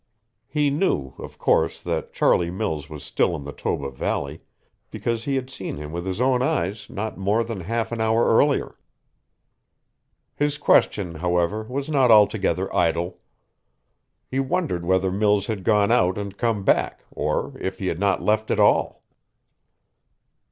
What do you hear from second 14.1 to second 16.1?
He wondered whether Mills had gone